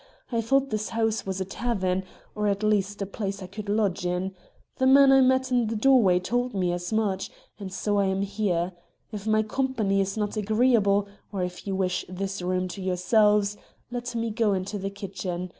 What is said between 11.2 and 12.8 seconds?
or if you wish this room